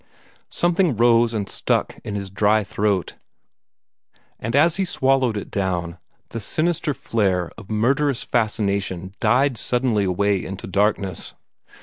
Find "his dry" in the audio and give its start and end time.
2.15-2.63